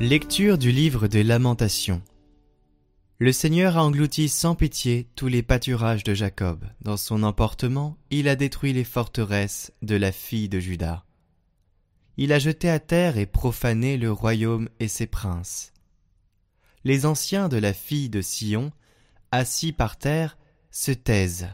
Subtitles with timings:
[0.00, 2.00] Lecture du livre des Lamentations.
[3.18, 6.64] Le Seigneur a englouti sans pitié tous les pâturages de Jacob.
[6.80, 11.04] Dans son emportement, il a détruit les forteresses de la fille de Judas.
[12.16, 15.74] Il a jeté à terre et profané le royaume et ses princes.
[16.82, 18.72] Les anciens de la fille de Sion,
[19.32, 20.38] assis par terre,
[20.70, 21.50] se taisent.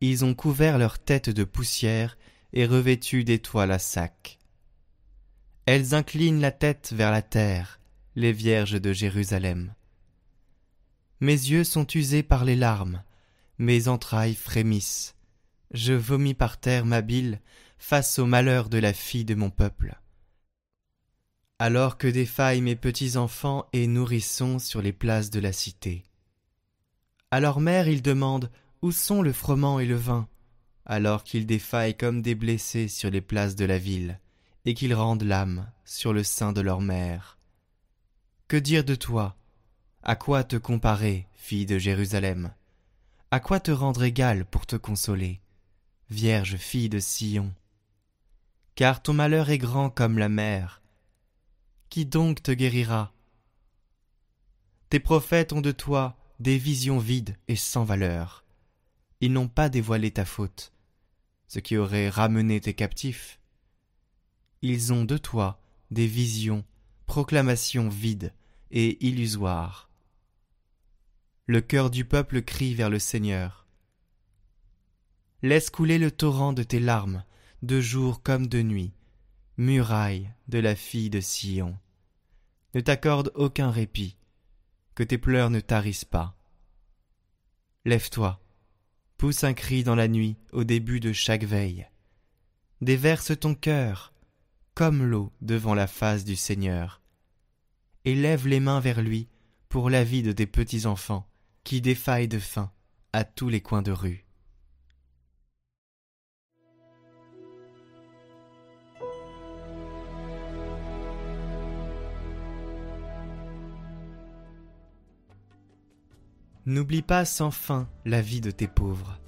[0.00, 2.18] Ils ont couvert leur tête de poussière
[2.52, 4.38] et revêtu d'étoiles à sac.
[5.66, 7.80] Elles inclinent la tête vers la terre,
[8.16, 9.72] les vierges de Jérusalem.
[11.20, 13.02] Mes yeux sont usés par les larmes,
[13.56, 15.14] mes entrailles frémissent.
[15.70, 17.40] Je vomis par terre ma bile
[17.78, 19.98] face au malheur de la fille de mon peuple.
[21.58, 26.04] Alors que défaillent mes petits enfants et nourrissons sur les places de la cité.
[27.30, 28.50] À leur mère ils demandent
[28.82, 30.28] Où sont le froment et le vin?
[30.84, 34.20] Alors qu'ils défaillent comme des blessés sur les places de la ville
[34.64, 37.38] et qu'ils rendent l'âme sur le sein de leur mère.
[38.48, 39.36] Que dire de toi?
[40.02, 42.52] À quoi te comparer, fille de Jérusalem?
[43.30, 45.40] À quoi te rendre égale pour te consoler,
[46.10, 47.52] Vierge fille de Sion
[48.74, 50.82] Car ton malheur est grand comme la mer.
[51.88, 53.12] Qui donc te guérira?
[54.90, 58.44] Tes prophètes ont de toi des visions vides et sans valeur.
[59.20, 60.72] Ils n'ont pas dévoilé ta faute,
[61.48, 63.40] ce qui aurait ramené tes captifs
[64.64, 65.60] ils ont de toi
[65.90, 66.64] des visions,
[67.04, 68.32] proclamations vides
[68.70, 69.90] et illusoires.
[71.44, 73.66] Le cœur du peuple crie vers le Seigneur.
[75.42, 77.24] Laisse couler le torrent de tes larmes,
[77.62, 78.94] de jour comme de nuit,
[79.58, 81.78] muraille de la fille de Sion.
[82.72, 84.16] Ne t'accorde aucun répit,
[84.94, 86.38] que tes pleurs ne tarissent pas.
[87.84, 88.40] Lève-toi,
[89.18, 91.86] pousse un cri dans la nuit au début de chaque veille.
[92.80, 94.13] Déverse ton cœur,
[94.74, 97.00] comme l'eau devant la face du Seigneur.
[98.04, 99.28] Et lève les mains vers lui
[99.68, 101.26] pour la vie de tes petits-enfants
[101.62, 102.70] qui défaillent de faim
[103.12, 104.26] à tous les coins de rue.
[116.66, 119.18] N'oublie pas sans fin la vie de tes pauvres.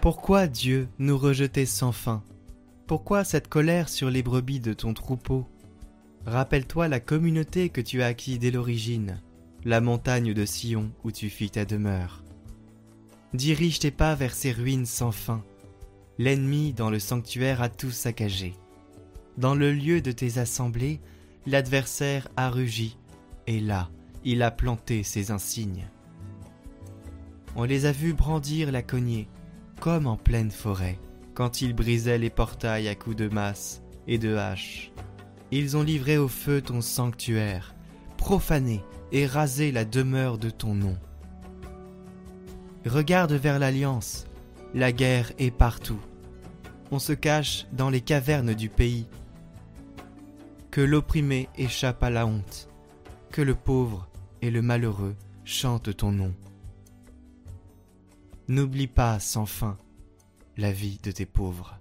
[0.00, 2.24] Pourquoi Dieu nous rejetait sans fin?
[2.86, 5.46] Pourquoi cette colère sur les brebis de ton troupeau?
[6.26, 9.20] Rappelle-toi la communauté que tu as acquis dès l'origine,
[9.64, 12.22] la montagne de Sion où tu fis ta demeure.
[13.34, 15.42] Dirige tes pas vers ces ruines sans fin.
[16.18, 18.54] L'ennemi dans le sanctuaire a tout saccagé.
[19.38, 21.00] Dans le lieu de tes assemblées,
[21.46, 22.98] l'adversaire a rugi,
[23.46, 23.88] et là,
[24.24, 25.88] il a planté ses insignes.
[27.56, 29.28] On les a vus brandir la cognée,
[29.80, 30.98] comme en pleine forêt
[31.34, 34.92] quand ils brisaient les portails à coups de masse et de hache.
[35.50, 37.74] Ils ont livré au feu ton sanctuaire,
[38.16, 38.82] profané
[39.12, 40.96] et rasé la demeure de ton nom.
[42.86, 44.26] Regarde vers l'alliance,
[44.74, 46.00] la guerre est partout.
[46.90, 49.06] On se cache dans les cavernes du pays.
[50.70, 52.68] Que l'opprimé échappe à la honte,
[53.30, 54.08] que le pauvre
[54.40, 55.14] et le malheureux
[55.44, 56.34] chantent ton nom.
[58.48, 59.76] N'oublie pas sans fin
[60.56, 61.78] la vie de tes pauvres.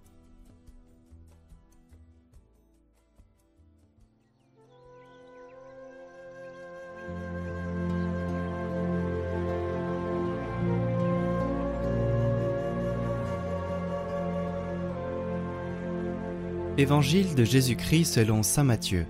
[16.78, 19.06] Évangile de Jésus-Christ selon Saint Matthieu.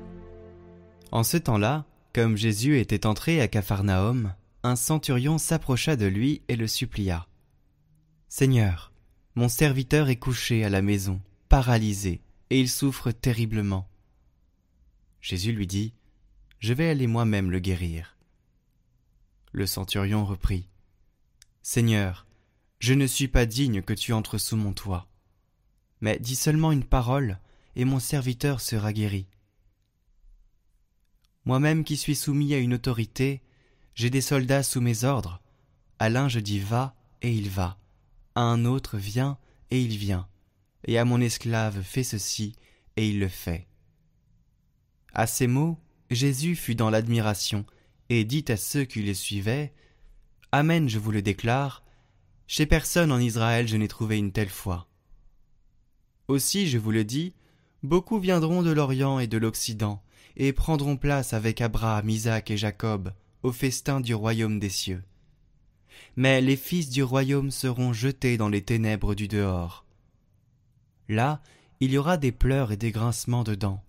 [1.12, 4.34] En ce temps-là, comme Jésus était entré à Capharnaüm,
[4.64, 7.28] un centurion s'approcha de lui et le supplia.
[8.28, 8.91] Seigneur,
[9.36, 13.88] mon serviteur est couché à la maison, paralysé, et il souffre terriblement.
[15.22, 15.94] Jésus lui dit,
[16.60, 18.18] Je vais aller moi-même le guérir.
[19.54, 20.68] Le centurion reprit,
[21.62, 22.26] Seigneur,
[22.80, 25.08] je ne suis pas digne que tu entres sous mon toit.
[26.02, 27.40] Mais dis seulement une parole,
[27.76, 29.28] et mon serviteur sera guéri.
[31.46, 33.42] Moi-même qui suis soumis à une autorité,
[33.96, 35.42] j'ai des soldats sous mes ordres.
[36.00, 37.81] À l'un je dis va, et il va
[38.36, 39.38] à un autre Viens,
[39.70, 40.28] et il vient,
[40.86, 42.56] et à mon esclave Fais ceci,
[42.98, 43.68] et il le fait.
[45.14, 45.80] À ces mots,
[46.10, 47.66] Jésus fut dans l'admiration,
[48.10, 49.74] et dit à ceux qui le suivaient,
[50.52, 51.84] Amen, je vous le déclare,
[52.48, 54.88] chez personne en Israël je n'ai trouvé une telle foi.
[56.28, 57.34] Aussi, je vous le dis,
[57.84, 60.04] beaucoup viendront de l'Orient et de l'Occident,
[60.36, 63.14] et prendront place avec Abraham, Isaac et Jacob,
[63.44, 65.04] au festin du royaume des cieux
[66.16, 69.86] mais les fils du royaume seront jetés dans les ténèbres du dehors.
[71.10, 71.42] Là,
[71.80, 73.84] il y aura des pleurs et des grincements de dents.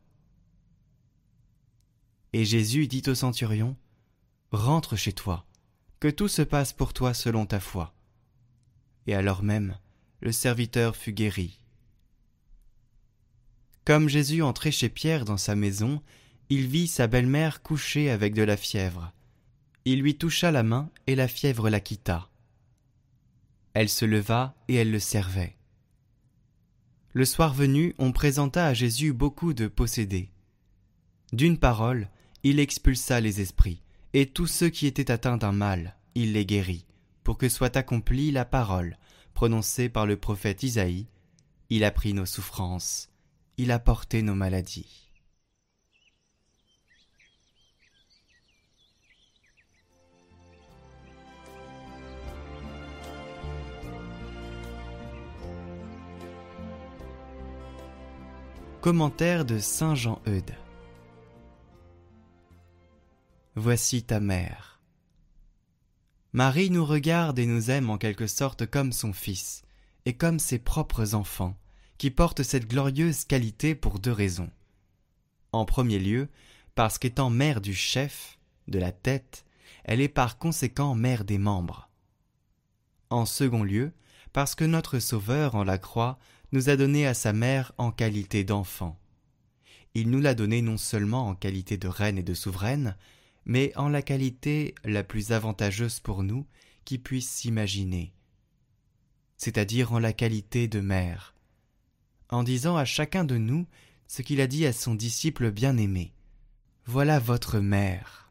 [2.32, 3.76] Et Jésus dit au centurion,
[4.50, 5.46] Rentre chez toi,
[6.00, 7.94] que tout se passe pour toi selon ta foi.
[9.06, 9.78] Et alors même,
[10.20, 11.58] le serviteur fut guéri.
[13.84, 16.02] Comme Jésus entrait chez Pierre dans sa maison,
[16.48, 19.12] il vit sa belle-mère couchée avec de la fièvre.
[19.84, 22.28] Il lui toucha la main et la fièvre la quitta.
[23.74, 25.56] Elle se leva et elle le servait.
[27.12, 30.30] Le soir venu, on présenta à Jésus beaucoup de possédés.
[31.32, 32.08] D'une parole,
[32.42, 33.82] il expulsa les esprits,
[34.14, 36.86] et tous ceux qui étaient atteints d'un mal, il les guérit,
[37.24, 38.96] pour que soit accomplie la parole
[39.34, 41.06] prononcée par le prophète Isaïe.
[41.70, 43.08] Il a pris nos souffrances,
[43.56, 45.11] il a porté nos maladies.
[58.82, 60.56] Commentaire de Saint Jean Eudes.
[63.54, 64.80] Voici ta mère.
[66.32, 69.62] Marie nous regarde et nous aime en quelque sorte comme son fils,
[70.04, 71.56] et comme ses propres enfants,
[71.96, 74.50] qui portent cette glorieuse qualité pour deux raisons.
[75.52, 76.28] En premier lieu,
[76.74, 78.36] parce qu'étant mère du chef,
[78.66, 79.44] de la tête,
[79.84, 81.88] elle est par conséquent mère des membres.
[83.10, 83.92] En second lieu,
[84.32, 86.18] parce que notre Sauveur en la croix
[86.52, 88.98] nous a donné à sa mère en qualité d'enfant.
[89.94, 92.96] Il nous l'a donné non seulement en qualité de reine et de souveraine,
[93.44, 96.46] mais en la qualité la plus avantageuse pour nous
[96.84, 98.12] qui puisse s'imaginer,
[99.36, 101.34] c'est-à-dire en la qualité de mère,
[102.28, 103.66] en disant à chacun de nous
[104.06, 106.12] ce qu'il a dit à son disciple bien-aimé.
[106.84, 108.30] Voilà votre mère.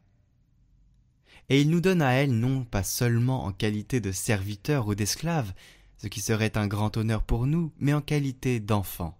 [1.48, 5.52] Et il nous donne à elle non pas seulement en qualité de serviteur ou d'esclave,
[6.02, 9.16] ce qui serait un grand honneur pour nous, mais en qualité d'enfant.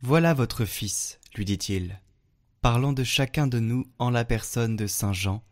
[0.00, 2.00] Voilà votre fils, lui dit-il,
[2.60, 5.44] parlant de chacun de nous en la personne de Saint Jean,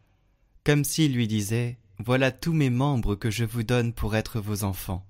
[0.64, 4.64] comme s'il lui disait Voilà tous mes membres que je vous donne pour être vos
[4.64, 5.06] enfants.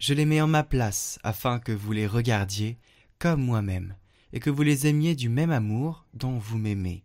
[0.00, 2.78] Je les mets en ma place afin que vous les regardiez
[3.20, 3.94] comme moi-même,
[4.32, 7.04] et que vous les aimiez du même amour dont vous m'aimez.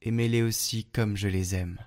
[0.00, 1.78] Aimez-les aussi comme je les aime.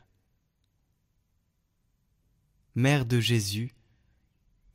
[2.76, 3.74] Mère de Jésus,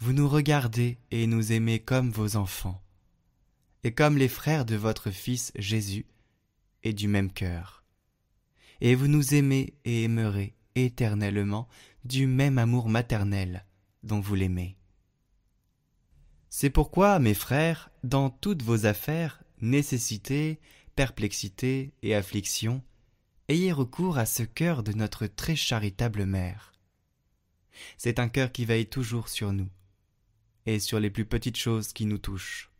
[0.00, 2.82] vous nous regardez et nous aimez comme vos enfants,
[3.84, 6.04] et comme les frères de votre Fils Jésus,
[6.82, 7.84] et du même cœur.
[8.82, 11.68] Et vous nous aimez et aimerez éternellement
[12.04, 13.64] du même amour maternel
[14.02, 14.76] dont vous l'aimez.
[16.50, 20.60] C'est pourquoi, mes frères, dans toutes vos affaires, nécessités,
[20.96, 22.82] perplexités et afflictions,
[23.48, 26.74] ayez recours à ce cœur de notre très charitable mère,
[27.98, 29.68] c'est un cœur qui veille toujours sur nous,
[30.66, 32.70] et sur les plus petites choses qui nous touchent.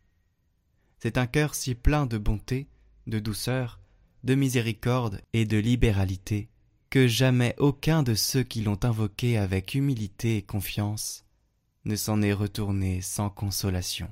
[0.99, 2.67] C'est un cœur si plein de bonté,
[3.05, 3.79] de douceur,
[4.23, 6.49] de miséricorde et de libéralité,
[6.89, 11.25] que jamais aucun de ceux qui l'ont invoqué avec humilité et confiance
[11.85, 14.09] ne s'en est retourné sans consolation.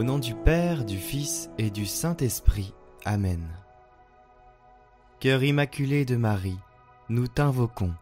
[0.00, 2.72] Au nom du Père, du Fils et du Saint-Esprit.
[3.04, 3.46] Amen.
[5.20, 6.58] Cœur immaculé de Marie,
[7.10, 7.92] nous t'invoquons.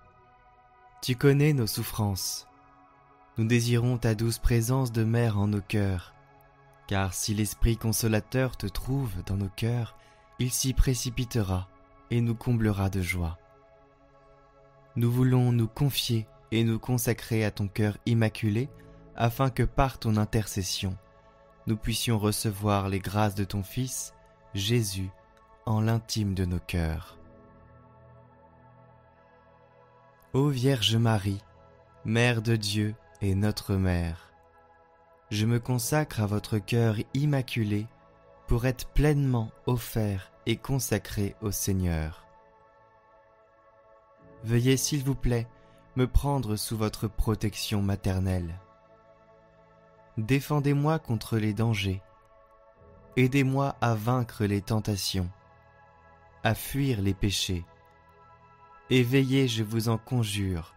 [1.03, 2.47] Tu connais nos souffrances.
[3.37, 6.15] Nous désirons ta douce présence de mère en nos cœurs,
[6.87, 9.97] car si l'Esprit consolateur te trouve dans nos cœurs,
[10.39, 11.67] il s'y précipitera
[12.13, 13.41] et nous comblera de joie.
[14.95, 18.69] Nous voulons nous confier et nous consacrer à ton cœur immaculé,
[19.17, 20.97] afin que par ton intercession,
[21.69, 24.15] nous puissions recevoir les grâces de ton Fils,
[24.55, 25.11] Jésus,
[25.67, 27.19] en l'intime de nos cœurs.
[30.33, 31.43] Ô Vierge Marie,
[32.07, 34.33] Mère de Dieu et notre Mère,
[35.31, 37.87] je me consacre à votre cœur immaculé
[38.47, 42.25] pour être pleinement offert et consacré au Seigneur.
[44.43, 45.47] Veuillez, s'il vous plaît,
[45.97, 48.59] me prendre sous votre protection maternelle
[50.19, 52.03] défendez-moi contre les dangers,
[53.17, 55.31] aidez-moi à vaincre les tentations,
[56.43, 57.65] à fuir les péchés,
[58.91, 60.75] et veillez, je vous en conjure,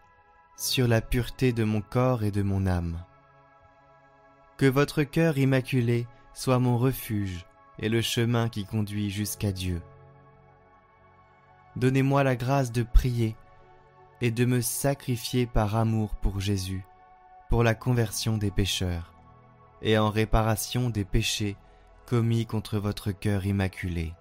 [0.56, 3.02] sur la pureté de mon corps et de mon âme.
[4.58, 7.44] Que votre cœur immaculé soit mon refuge
[7.80, 9.82] et le chemin qui conduit jusqu'à Dieu.
[11.74, 13.34] Donnez-moi la grâce de prier
[14.20, 16.84] et de me sacrifier par amour pour Jésus,
[17.48, 19.12] pour la conversion des pécheurs
[19.82, 21.56] et en réparation des péchés
[22.06, 24.14] commis contre votre cœur immaculé.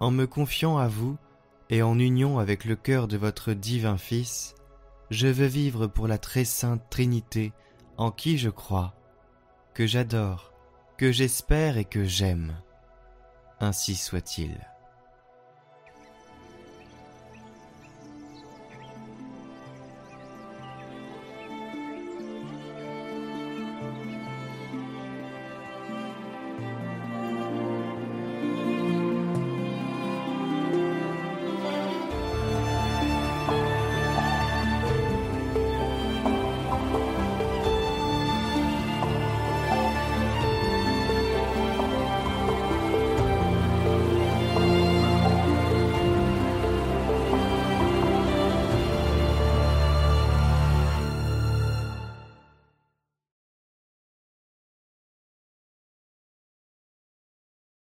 [0.00, 1.16] En me confiant à vous
[1.70, 4.54] et en union avec le cœur de votre divin Fils,
[5.10, 7.52] je veux vivre pour la très sainte Trinité
[7.96, 8.94] en qui je crois,
[9.72, 10.52] que j'adore,
[10.98, 12.60] que j'espère et que j'aime.
[13.60, 14.75] Ainsi soit-il.